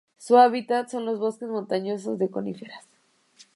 [0.17, 2.83] Su hábitat son los bosques montañosos de coníferas.